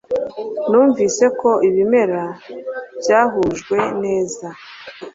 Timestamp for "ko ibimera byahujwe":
1.39-3.77